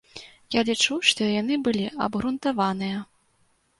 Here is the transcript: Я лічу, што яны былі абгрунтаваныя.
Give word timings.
Я 0.55 0.61
лічу, 0.69 0.97
што 1.09 1.21
яны 1.41 1.59
былі 1.67 1.85
абгрунтаваныя. 2.07 2.97